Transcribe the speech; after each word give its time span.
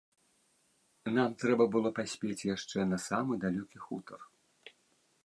Нам 1.17 1.35
трэба 1.43 1.67
было 1.75 1.91
паспець 1.99 2.47
яшчэ 2.55 2.87
на 2.95 2.99
самы 3.07 3.33
далёкі 3.47 3.77
хутар. 3.85 4.19